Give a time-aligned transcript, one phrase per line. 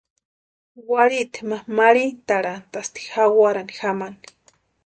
[0.91, 4.19] Warhiti ma marhitʼarantʼasti jawarani jamani.